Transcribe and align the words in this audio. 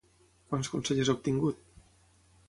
Quants 0.53 0.69
consellers 0.75 1.11
ha 1.13 1.15
obtingut? 1.17 1.61